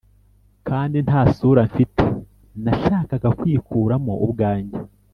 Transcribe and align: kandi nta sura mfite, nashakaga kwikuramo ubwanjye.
kandi 0.67 0.97
nta 1.07 1.21
sura 1.35 1.61
mfite, 1.69 2.03
nashakaga 2.63 3.29
kwikuramo 3.39 4.13
ubwanjye. 4.25 4.77